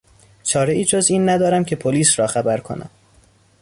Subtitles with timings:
[0.43, 2.89] چارهای جز این ندارم که پلیس را خبر کنم.